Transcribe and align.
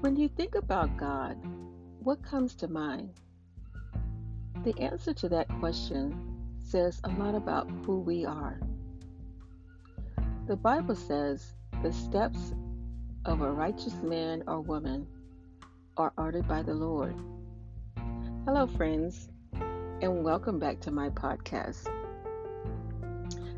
When 0.00 0.16
you 0.16 0.28
think 0.28 0.54
about 0.54 0.96
God, 0.96 1.36
what 2.02 2.22
comes 2.22 2.54
to 2.54 2.68
mind? 2.68 3.10
The 4.64 4.74
answer 4.80 5.12
to 5.12 5.28
that 5.28 5.46
question 5.60 6.38
says 6.64 7.02
a 7.04 7.10
lot 7.10 7.34
about 7.34 7.68
who 7.84 7.98
we 7.98 8.24
are. 8.24 8.58
The 10.46 10.56
Bible 10.56 10.94
says 10.94 11.52
the 11.82 11.92
steps 11.92 12.54
of 13.26 13.42
a 13.42 13.52
righteous 13.52 13.92
man 14.02 14.42
or 14.46 14.62
woman 14.62 15.06
are 15.98 16.14
ordered 16.16 16.48
by 16.48 16.62
the 16.62 16.72
Lord. 16.72 17.20
Hello, 18.46 18.66
friends, 18.66 19.28
and 20.00 20.24
welcome 20.24 20.58
back 20.58 20.80
to 20.80 20.90
my 20.90 21.10
podcast. 21.10 21.90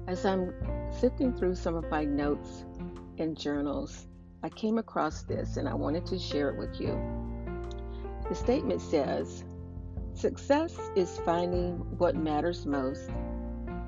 As 0.09 0.27
I'm 0.27 0.53
sifting 0.91 1.33
through 1.33 1.55
some 1.55 1.77
of 1.77 1.89
my 1.89 2.05
notes 2.05 2.65
and 3.19 3.39
journals, 3.39 4.09
I 4.45 4.49
came 4.49 4.79
across 4.79 5.23
this 5.23 5.57
and 5.57 5.69
I 5.69 5.75
wanted 5.75 6.05
to 6.07 6.19
share 6.19 6.51
it 6.51 6.59
with 6.59 6.81
you. 6.81 6.99
The 8.29 8.35
statement 8.35 8.81
says 8.81 9.45
Success 10.15 10.77
is 10.97 11.19
finding 11.25 11.77
what 11.99 12.17
matters 12.17 12.67
most 12.67 13.09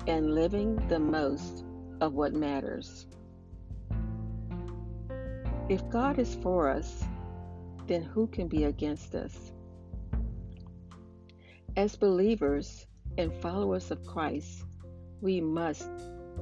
and 0.07 0.33
living 0.33 0.75
the 0.87 0.99
most 0.99 1.65
of 2.01 2.13
what 2.13 2.33
matters. 2.33 3.07
If 5.69 5.87
God 5.89 6.19
is 6.19 6.35
for 6.35 6.69
us, 6.69 7.03
then 7.87 8.01
who 8.01 8.27
can 8.27 8.47
be 8.47 8.63
against 8.63 9.13
us? 9.13 9.51
As 11.75 11.95
believers 11.95 12.87
and 13.17 13.33
followers 13.33 13.91
of 13.91 14.05
Christ, 14.05 14.63
we 15.21 15.41
must 15.41 15.89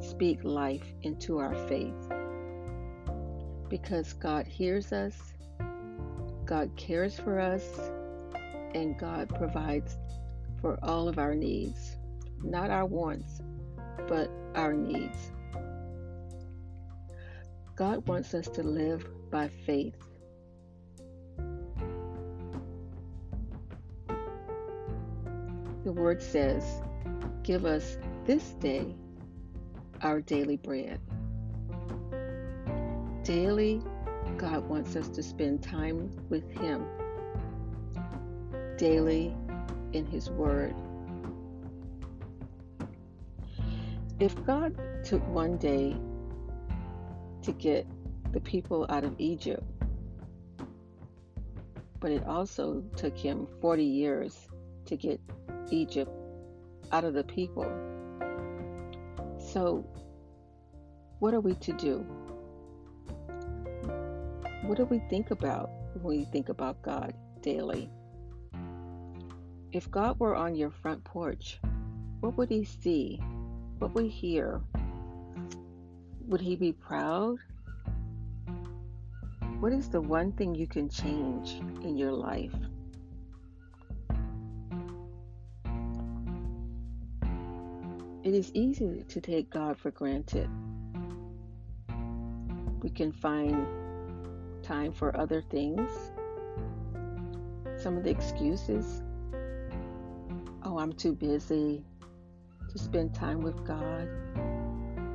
speak 0.02 0.44
life 0.44 0.94
into 1.02 1.40
our 1.40 1.56
faith 1.68 2.12
because 3.70 4.14
God 4.14 4.48
hears 4.48 4.92
us, 4.92 5.34
God 6.46 6.72
cares 6.76 7.18
for 7.20 7.40
us, 7.40 7.64
and 8.74 8.98
God 8.98 9.30
provides 9.30 9.98
for 10.62 10.80
all 10.84 11.08
of 11.08 11.20
our 11.20 11.36
needs. 11.36 11.98
Not 12.44 12.70
our 12.70 12.86
wants, 12.86 13.42
but 14.08 14.30
our 14.56 14.74
needs. 14.74 15.32
God 17.76 18.08
wants 18.08 18.34
us 18.34 18.48
to 18.50 18.64
live 18.64 19.06
by 19.32 19.50
faith. 19.66 19.96
The 25.84 25.92
word 25.92 26.22
says, 26.22 26.64
Give 27.44 27.66
us 27.66 27.98
this 28.26 28.52
day 28.54 28.96
our 30.02 30.22
daily 30.22 30.58
bread. 30.58 31.00
Daily, 33.24 33.82
mm. 34.26 34.38
God 34.38 34.68
wants 34.68 34.96
us 34.96 35.08
to 35.10 35.24
spend 35.24 35.64
time 35.64 36.12
with 36.30 36.50
Him. 36.52 36.86
Daily 38.78 39.36
in 39.94 40.06
His 40.06 40.30
Word. 40.30 40.76
If 44.20 44.44
God 44.46 44.78
took 45.04 45.26
one 45.28 45.58
day 45.58 45.96
to 47.44 47.52
get 47.52 47.88
the 48.32 48.40
people 48.42 48.86
out 48.90 49.04
of 49.04 49.16
Egypt, 49.20 49.64
but 52.00 52.12
it 52.12 52.26
also 52.26 52.84
took 52.98 53.18
him 53.18 53.48
40 53.62 53.84
years 53.84 54.50
to 54.86 54.98
get 54.98 55.22
Egypt 55.72 56.12
out 56.92 57.06
of 57.06 57.14
the 57.14 57.24
people. 57.24 57.66
So, 59.40 59.86
what 61.20 61.34
are 61.34 61.40
we 61.40 61.56
to 61.56 61.72
do? 61.74 62.06
What 64.64 64.78
do 64.78 64.86
we 64.86 65.00
think 65.10 65.32
about 65.32 65.70
when 65.94 66.20
we 66.20 66.24
think 66.24 66.48
about 66.48 66.82
God 66.82 67.14
daily? 67.42 67.90
If 69.74 69.92
God 69.92 70.18
were 70.20 70.38
on 70.38 70.56
your 70.56 70.72
front 70.72 71.04
porch, 71.04 71.60
what 72.22 72.38
would 72.38 72.50
he 72.50 72.64
see? 72.64 73.22
What 73.80 73.94
would 73.94 74.06
he 74.06 74.10
hear? 74.10 74.62
Would 76.28 76.40
he 76.40 76.56
be 76.56 76.72
proud? 76.72 77.40
What 79.60 79.74
is 79.74 79.90
the 79.90 80.00
one 80.00 80.32
thing 80.32 80.56
you 80.56 80.68
can 80.68 80.88
change 80.88 81.60
in 81.84 81.98
your 81.98 82.14
life? 82.14 82.56
It 88.24 88.34
is 88.34 88.50
easy 88.54 89.04
to 89.10 89.20
take 89.20 89.50
God 89.50 89.78
for 89.78 89.92
granted. 89.92 90.50
We 92.82 92.90
can 92.90 93.12
find 93.12 93.68
time 94.64 94.92
for 94.92 95.16
other 95.16 95.42
things. 95.42 95.90
Some 97.78 97.98
of 97.98 98.04
the 98.04 98.10
excuses 98.10 99.04
oh, 100.66 100.80
I'm 100.80 100.94
too 100.94 101.14
busy 101.14 101.84
to 102.70 102.78
spend 102.78 103.14
time 103.14 103.42
with 103.42 103.66
God. 103.66 104.08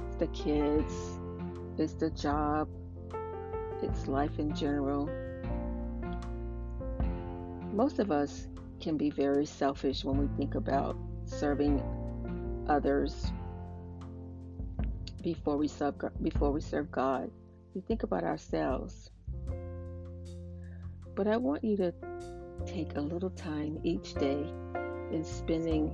It's 0.07 0.17
the 0.17 0.27
kids, 0.29 0.93
it's 1.79 1.95
the 1.95 2.11
job, 2.11 2.69
it's 3.83 4.07
life 4.07 4.39
in 4.39 4.55
general. 4.55 5.09
Most 7.73 7.99
of 7.99 8.11
us 8.11 8.49
can 8.81 8.97
be 8.97 9.11
very 9.11 9.47
selfish 9.47 10.05
when 10.05 10.19
we 10.19 10.29
think 10.37 10.55
about 10.55 10.97
serving 11.25 11.83
others 12.69 13.33
before 15.23 15.57
we 15.57 15.69
serve 15.69 15.95
before 16.23 16.53
we 16.53 16.61
serve 16.61 16.91
God. 16.91 17.31
We 17.75 17.81
think 17.81 18.03
about 18.03 18.25
ourselves. 18.25 19.11
But 21.19 21.27
I 21.27 21.37
want 21.37 21.65
you 21.65 21.77
to 21.79 21.93
take 22.65 22.95
a 22.95 23.01
little 23.01 23.31
time 23.31 23.81
each 23.83 24.15
day 24.15 24.53
in 25.11 25.25
spending 25.25 25.91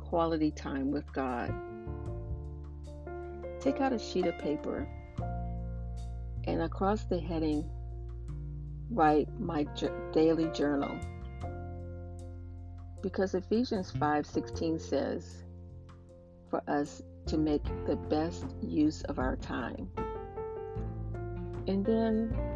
quality 0.00 0.50
time 0.50 0.90
with 0.90 1.04
God. 1.12 1.54
Take 3.60 3.80
out 3.80 3.92
a 3.92 4.00
sheet 4.00 4.26
of 4.26 4.36
paper 4.38 4.88
and 6.48 6.62
across 6.62 7.04
the 7.04 7.20
heading, 7.20 7.70
write 8.90 9.28
my 9.38 9.64
daily 10.12 10.48
journal. 10.48 10.98
Because 13.00 13.36
Ephesians 13.36 13.92
5:16 13.92 14.80
says 14.80 15.44
for 16.50 16.64
us 16.66 17.00
to 17.26 17.38
make 17.38 17.62
the 17.86 17.94
best 17.94 18.44
use 18.60 19.02
of 19.02 19.20
our 19.20 19.36
time. 19.36 19.88
And 21.68 21.86
then 21.86 22.51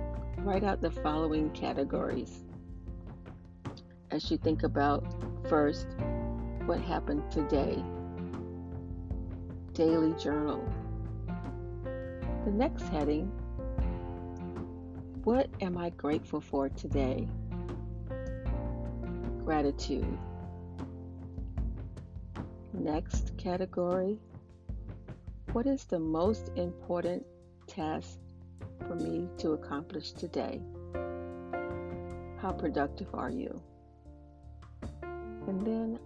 write 0.46 0.62
out 0.62 0.80
the 0.80 0.92
following 0.92 1.50
categories 1.50 2.44
as 4.12 4.30
you 4.30 4.38
think 4.38 4.62
about 4.62 5.04
first 5.48 5.88
what 6.66 6.80
happened 6.80 7.28
today. 7.32 7.82
Daily 9.72 10.12
journal. 10.12 10.64
The 12.44 12.52
next 12.52 12.86
heading 12.90 13.26
What 15.24 15.50
am 15.60 15.76
I 15.76 15.90
grateful 15.90 16.40
for 16.40 16.68
today? 16.68 17.26
Gratitude. 19.44 20.16
Next 22.72 23.36
category 23.36 24.20
What 25.52 25.66
is 25.66 25.86
the 25.86 25.98
most 25.98 26.52
important 26.54 27.26
task 27.66 28.20
for 28.86 28.94
me 28.94 29.28
to 29.38 29.52
accomplish 29.52 30.12
today? 30.12 30.60
How 32.38 32.52
productive 32.52 33.08
are 33.14 33.30
you? 33.30 33.60
And 35.02 35.66
then, 35.66 35.98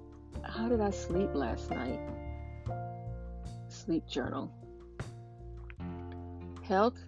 how 0.43 0.69
did 0.69 0.81
I 0.81 0.91
sleep 0.91 1.31
last 1.35 1.71
night? 1.71 2.01
Sleep 3.69 4.07
journal. 4.07 4.53
Health 6.63 6.99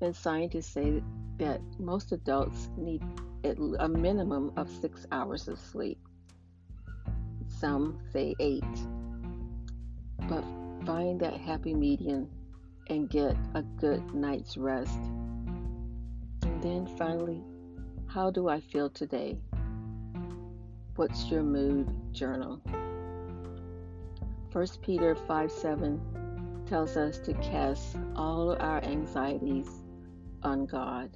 and 0.00 0.14
scientists 0.14 0.72
say 0.72 1.02
that 1.38 1.60
most 1.78 2.12
adults 2.12 2.68
need 2.76 3.02
a 3.44 3.88
minimum 3.88 4.52
of 4.56 4.70
six 4.80 5.06
hours 5.12 5.48
of 5.48 5.58
sleep. 5.58 5.98
Some 7.48 7.98
say 8.12 8.34
eight. 8.40 8.64
But 10.28 10.44
find 10.86 11.20
that 11.20 11.34
happy 11.34 11.74
median 11.74 12.28
and 12.88 13.08
get 13.08 13.36
a 13.54 13.62
good 13.62 14.14
night's 14.14 14.56
rest. 14.56 14.98
And 16.42 16.62
then 16.62 16.86
finally, 16.98 17.42
how 18.06 18.30
do 18.30 18.48
I 18.48 18.60
feel 18.60 18.90
today? 18.90 19.36
What's 20.96 21.26
Your 21.26 21.42
Mood 21.42 21.88
Journal. 22.12 22.60
1 24.52 24.66
Peter 24.82 25.16
5 25.16 25.50
7 25.50 26.62
tells 26.66 26.96
us 26.96 27.18
to 27.18 27.34
cast 27.34 27.96
all 28.14 28.56
our 28.60 28.82
anxieties 28.84 29.68
on 30.44 30.66
God. 30.66 31.10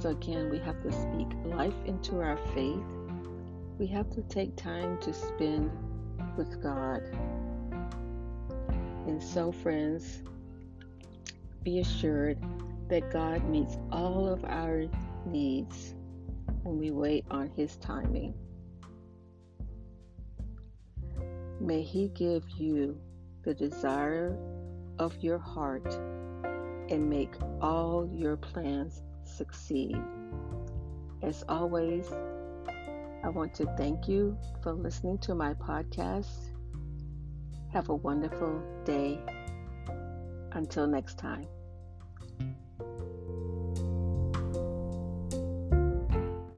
So, 0.00 0.10
again, 0.10 0.50
we 0.50 0.58
have 0.58 0.82
to 0.82 0.92
speak 0.92 1.28
life 1.46 1.74
into 1.86 2.20
our 2.20 2.36
faith. 2.54 2.84
We 3.78 3.86
have 3.86 4.10
to 4.10 4.22
take 4.22 4.54
time 4.56 4.98
to 5.00 5.14
spend 5.14 5.70
with 6.36 6.62
God. 6.62 7.02
And 9.08 9.22
so, 9.22 9.50
friends, 9.50 10.22
be 11.62 11.78
assured 11.80 12.36
that 12.90 13.10
God 13.10 13.42
meets 13.48 13.78
all 13.90 14.28
of 14.28 14.44
our 14.44 14.84
needs 15.24 15.94
when 16.62 16.78
we 16.78 16.90
wait 16.90 17.24
on 17.30 17.50
His 17.56 17.76
timing. 17.76 18.34
May 21.58 21.80
He 21.80 22.08
give 22.08 22.50
you 22.50 23.00
the 23.44 23.54
desire 23.54 24.36
of 24.98 25.16
your 25.22 25.38
heart 25.38 25.90
and 26.90 27.08
make 27.08 27.34
all 27.62 28.06
your 28.12 28.36
plans 28.36 29.02
succeed. 29.24 29.96
As 31.22 31.46
always, 31.48 32.06
I 33.24 33.30
want 33.30 33.54
to 33.54 33.64
thank 33.78 34.06
you 34.06 34.36
for 34.62 34.74
listening 34.74 35.16
to 35.20 35.34
my 35.34 35.54
podcast. 35.54 36.47
Have 37.72 37.90
a 37.90 37.94
wonderful 37.94 38.62
day. 38.84 39.20
Until 40.52 40.86
next 40.86 41.18
time. 41.18 41.46